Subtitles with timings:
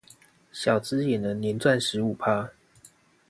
[0.51, 2.49] 小資也能年賺十五趴